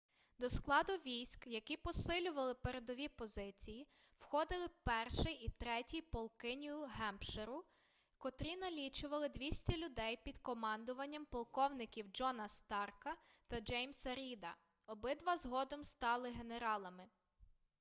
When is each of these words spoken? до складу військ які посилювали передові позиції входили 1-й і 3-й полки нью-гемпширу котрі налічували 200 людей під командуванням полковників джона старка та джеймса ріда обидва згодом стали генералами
до 0.39 0.49
складу 0.49 0.93
військ 0.93 1.47
які 1.47 1.77
посилювали 1.77 2.53
передові 2.53 3.07
позиції 3.07 3.87
входили 4.15 4.65
1-й 4.85 5.33
і 5.43 5.49
3-й 5.63 6.01
полки 6.01 6.47
нью-гемпширу 6.55 7.63
котрі 8.17 8.55
налічували 8.57 9.29
200 9.29 9.77
людей 9.77 10.17
під 10.23 10.37
командуванням 10.37 11.25
полковників 11.25 12.07
джона 12.13 12.47
старка 12.47 13.15
та 13.47 13.59
джеймса 13.59 14.15
ріда 14.15 14.55
обидва 14.87 15.37
згодом 15.37 15.83
стали 15.83 16.29
генералами 16.31 17.07